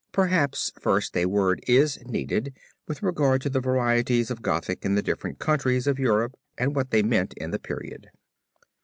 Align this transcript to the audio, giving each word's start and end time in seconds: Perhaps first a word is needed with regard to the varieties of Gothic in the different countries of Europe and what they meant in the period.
Perhaps 0.11 0.71
first 0.79 1.15
a 1.15 1.27
word 1.27 1.63
is 1.67 1.99
needed 2.07 2.57
with 2.87 3.03
regard 3.03 3.39
to 3.43 3.51
the 3.51 3.59
varieties 3.59 4.31
of 4.31 4.41
Gothic 4.41 4.83
in 4.83 4.95
the 4.95 5.03
different 5.03 5.37
countries 5.37 5.85
of 5.85 5.99
Europe 5.99 6.33
and 6.57 6.75
what 6.75 6.89
they 6.89 7.03
meant 7.03 7.33
in 7.35 7.51
the 7.51 7.59
period. 7.59 8.09